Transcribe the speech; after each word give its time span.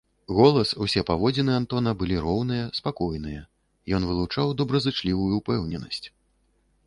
Голас, 0.35 0.69
усе 0.85 1.01
паводзіны 1.09 1.51
Антона 1.61 1.91
былі 1.99 2.15
роўныя, 2.25 2.63
спакойныя, 2.79 3.41
ён 3.99 4.09
вылучаў 4.09 4.53
добразычлівую 4.61 5.33
ўпэўненасць. 5.43 6.07